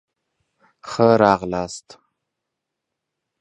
[0.89, 1.87] ښه راغلاست